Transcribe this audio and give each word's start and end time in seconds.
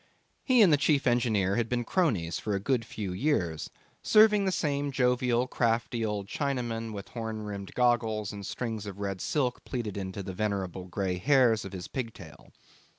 He 0.43 0.63
and 0.63 0.73
the 0.73 0.77
chief 0.77 1.05
engineer 1.05 1.57
had 1.57 1.69
been 1.69 1.83
cronies 1.83 2.39
for 2.39 2.55
a 2.55 2.59
good 2.59 2.85
few 2.85 3.13
years 3.13 3.69
serving 4.01 4.45
the 4.45 4.51
same 4.51 4.91
jovial, 4.91 5.45
crafty, 5.45 6.03
old 6.03 6.25
Chinaman, 6.27 6.91
with 6.91 7.09
horn 7.09 7.43
rimmed 7.43 7.75
goggles 7.75 8.33
and 8.33 8.43
strings 8.43 8.87
of 8.87 8.97
red 8.99 9.21
silk 9.21 9.63
plaited 9.63 9.97
into 9.97 10.23
the 10.23 10.33
venerable 10.33 10.85
grey 10.85 11.19
hairs 11.19 11.65
of 11.65 11.73
his 11.73 11.87
pigtail. 11.87 12.51